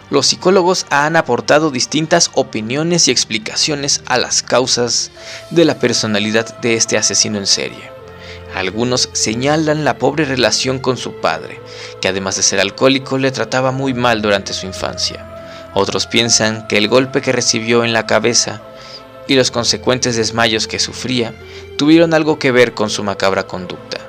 los 0.09 0.27
psicólogos 0.27 0.85
han 0.89 1.15
aportado 1.15 1.71
distintas 1.71 2.29
opiniones 2.33 3.07
y 3.07 3.11
explicaciones 3.11 4.03
a 4.07 4.17
las 4.17 4.43
causas 4.43 5.11
de 5.51 5.63
la 5.63 5.79
personalidad 5.79 6.59
de 6.59 6.73
este 6.73 6.97
asesino 6.97 7.37
en 7.37 7.47
serie. 7.47 7.96
Algunos 8.57 9.09
señalan 9.13 9.85
la 9.85 9.99
pobre 9.99 10.25
relación 10.25 10.79
con 10.79 10.97
su 10.97 11.21
padre, 11.21 11.61
que 12.01 12.07
además 12.07 12.37
de 12.37 12.41
ser 12.41 12.59
alcohólico 12.59 13.19
le 13.19 13.29
trataba 13.29 13.71
muy 13.71 13.93
mal 13.93 14.23
durante 14.23 14.51
su 14.51 14.65
infancia. 14.65 15.69
Otros 15.75 16.07
piensan 16.07 16.67
que 16.67 16.79
el 16.79 16.87
golpe 16.87 17.21
que 17.21 17.31
recibió 17.31 17.83
en 17.83 17.93
la 17.93 18.07
cabeza 18.07 18.63
y 19.27 19.35
los 19.35 19.51
consecuentes 19.51 20.15
desmayos 20.15 20.67
que 20.67 20.79
sufría 20.79 21.35
tuvieron 21.77 22.15
algo 22.15 22.39
que 22.39 22.51
ver 22.51 22.73
con 22.73 22.89
su 22.89 23.03
macabra 23.03 23.45
conducta. 23.45 23.99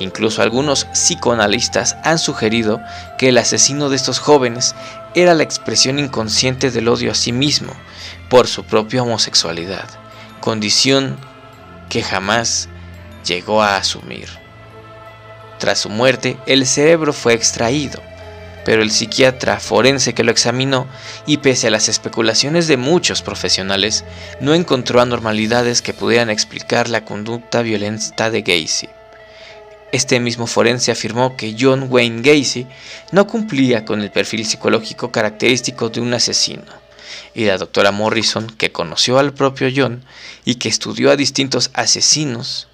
Incluso 0.00 0.42
algunos 0.42 0.84
psicoanalistas 0.92 1.96
han 2.04 2.18
sugerido 2.18 2.82
que 3.16 3.30
el 3.30 3.38
asesino 3.38 3.88
de 3.88 3.96
estos 3.96 4.18
jóvenes 4.18 4.74
era 5.14 5.32
la 5.32 5.44
expresión 5.44 5.98
inconsciente 5.98 6.70
del 6.70 6.88
odio 6.88 7.12
a 7.12 7.14
sí 7.14 7.32
mismo 7.32 7.72
por 8.28 8.48
su 8.48 8.64
propia 8.64 9.02
homosexualidad, 9.02 9.88
condición 10.42 11.16
que 11.88 12.02
jamás 12.02 12.68
llegó 13.28 13.62
a 13.62 13.76
asumir. 13.76 14.28
Tras 15.58 15.80
su 15.80 15.90
muerte, 15.90 16.36
el 16.46 16.66
cerebro 16.66 17.12
fue 17.12 17.34
extraído, 17.34 18.00
pero 18.64 18.82
el 18.82 18.90
psiquiatra 18.90 19.60
forense 19.60 20.14
que 20.14 20.24
lo 20.24 20.30
examinó, 20.30 20.86
y 21.26 21.38
pese 21.38 21.68
a 21.68 21.70
las 21.70 21.88
especulaciones 21.88 22.68
de 22.68 22.76
muchos 22.76 23.22
profesionales, 23.22 24.04
no 24.40 24.54
encontró 24.54 25.00
anormalidades 25.00 25.82
que 25.82 25.94
pudieran 25.94 26.30
explicar 26.30 26.88
la 26.88 27.04
conducta 27.04 27.62
violenta 27.62 28.30
de 28.30 28.42
Gacy. 28.42 28.88
Este 29.90 30.20
mismo 30.20 30.46
forense 30.46 30.92
afirmó 30.92 31.34
que 31.36 31.56
John 31.58 31.86
Wayne 31.88 32.20
Gacy 32.20 32.66
no 33.10 33.26
cumplía 33.26 33.84
con 33.86 34.02
el 34.02 34.10
perfil 34.10 34.44
psicológico 34.44 35.10
característico 35.10 35.88
de 35.88 36.00
un 36.00 36.12
asesino, 36.12 36.64
y 37.34 37.46
la 37.46 37.56
doctora 37.56 37.90
Morrison, 37.90 38.48
que 38.48 38.70
conoció 38.70 39.18
al 39.18 39.32
propio 39.32 39.68
John 39.74 40.04
y 40.44 40.56
que 40.56 40.68
estudió 40.68 41.10
a 41.10 41.16
distintos 41.16 41.70
asesinos, 41.72 42.67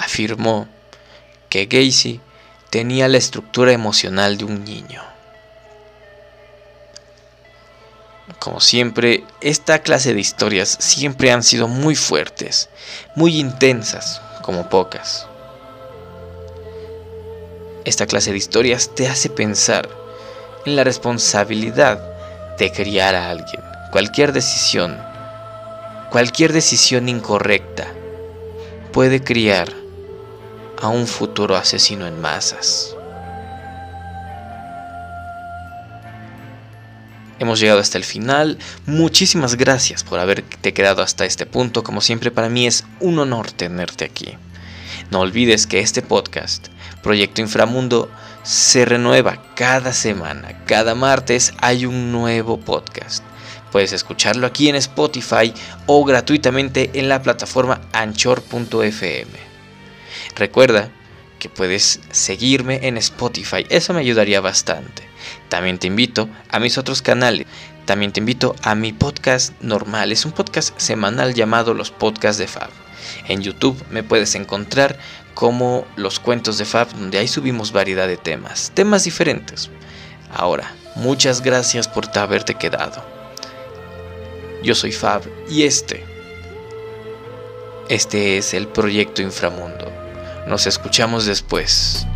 afirmó 0.00 0.66
que 1.48 1.66
Gacy 1.66 2.20
tenía 2.70 3.08
la 3.08 3.18
estructura 3.18 3.72
emocional 3.72 4.38
de 4.38 4.44
un 4.44 4.64
niño. 4.64 5.02
Como 8.38 8.60
siempre, 8.60 9.24
esta 9.40 9.80
clase 9.80 10.14
de 10.14 10.20
historias 10.20 10.76
siempre 10.80 11.32
han 11.32 11.42
sido 11.42 11.68
muy 11.68 11.96
fuertes, 11.96 12.70
muy 13.14 13.38
intensas, 13.38 14.22
como 14.42 14.68
pocas. 14.70 15.26
Esta 17.84 18.06
clase 18.06 18.30
de 18.30 18.38
historias 18.38 18.94
te 18.94 19.08
hace 19.08 19.28
pensar 19.28 19.88
en 20.64 20.76
la 20.76 20.84
responsabilidad 20.84 22.00
de 22.56 22.72
criar 22.72 23.14
a 23.14 23.30
alguien. 23.30 23.62
Cualquier 23.90 24.32
decisión, 24.32 24.98
cualquier 26.10 26.52
decisión 26.52 27.08
incorrecta 27.08 27.88
puede 28.92 29.22
criar 29.22 29.79
a 30.80 30.88
un 30.88 31.06
futuro 31.06 31.56
asesino 31.56 32.06
en 32.06 32.20
masas. 32.20 32.94
Hemos 37.40 37.58
llegado 37.58 37.80
hasta 37.80 37.96
el 37.96 38.04
final. 38.04 38.58
Muchísimas 38.84 39.54
gracias 39.56 40.04
por 40.04 40.20
haberte 40.20 40.74
quedado 40.74 41.02
hasta 41.02 41.24
este 41.24 41.46
punto. 41.46 41.82
Como 41.82 42.02
siempre 42.02 42.30
para 42.30 42.50
mí 42.50 42.66
es 42.66 42.84
un 43.00 43.18
honor 43.18 43.50
tenerte 43.50 44.04
aquí. 44.04 44.36
No 45.10 45.20
olvides 45.20 45.66
que 45.66 45.80
este 45.80 46.02
podcast, 46.02 46.68
Proyecto 47.02 47.40
Inframundo, 47.40 48.10
se 48.42 48.84
renueva 48.84 49.42
cada 49.54 49.94
semana. 49.94 50.64
Cada 50.66 50.94
martes 50.94 51.54
hay 51.62 51.86
un 51.86 52.12
nuevo 52.12 52.60
podcast. 52.60 53.24
Puedes 53.72 53.92
escucharlo 53.92 54.46
aquí 54.46 54.68
en 54.68 54.76
Spotify 54.76 55.54
o 55.86 56.04
gratuitamente 56.04 56.90
en 56.94 57.08
la 57.08 57.22
plataforma 57.22 57.80
anchor.fm. 57.92 59.49
Recuerda 60.36 60.90
que 61.38 61.48
puedes 61.48 62.00
seguirme 62.10 62.86
en 62.86 62.96
Spotify, 62.98 63.66
eso 63.70 63.94
me 63.94 64.00
ayudaría 64.00 64.40
bastante. 64.40 65.02
También 65.48 65.78
te 65.78 65.86
invito 65.86 66.28
a 66.50 66.60
mis 66.60 66.78
otros 66.78 67.02
canales. 67.02 67.46
También 67.86 68.12
te 68.12 68.20
invito 68.20 68.54
a 68.62 68.74
mi 68.74 68.92
podcast 68.92 69.52
normal. 69.60 70.12
Es 70.12 70.24
un 70.24 70.32
podcast 70.32 70.78
semanal 70.78 71.34
llamado 71.34 71.74
Los 71.74 71.90
Podcasts 71.90 72.38
de 72.38 72.46
Fab. 72.46 72.70
En 73.26 73.42
YouTube 73.42 73.82
me 73.90 74.02
puedes 74.02 74.34
encontrar 74.34 74.98
como 75.34 75.86
Los 75.96 76.20
Cuentos 76.20 76.58
de 76.58 76.64
Fab, 76.64 76.92
donde 76.92 77.18
ahí 77.18 77.26
subimos 77.26 77.72
variedad 77.72 78.06
de 78.06 78.16
temas, 78.16 78.70
temas 78.74 79.04
diferentes. 79.04 79.70
Ahora, 80.32 80.72
muchas 80.94 81.42
gracias 81.42 81.88
por 81.88 82.06
haberte 82.16 82.54
quedado. 82.54 83.04
Yo 84.62 84.74
soy 84.74 84.92
Fab 84.92 85.22
y 85.48 85.62
este, 85.62 86.04
este 87.88 88.36
es 88.36 88.54
el 88.54 88.68
proyecto 88.68 89.22
Inframundo. 89.22 89.99
Nos 90.50 90.66
escuchamos 90.66 91.26
después. 91.26 92.08